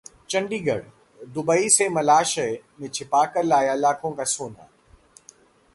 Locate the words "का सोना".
4.11-4.67